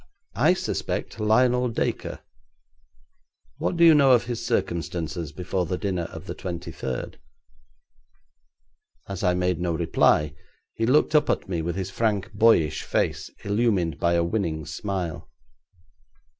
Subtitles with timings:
[0.37, 2.21] I suspect Lionel Dacre.
[3.59, 7.19] What do you know of his circumstances before the dinner of the twenty third?'
[9.07, 10.33] As I made no reply
[10.73, 15.29] he looked up at me with his frank, boyish face illumined by a winning smile.